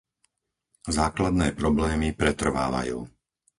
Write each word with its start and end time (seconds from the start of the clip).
Základné 0.99 1.47
problémy 1.61 2.09
pretrvávajú. 2.21 2.97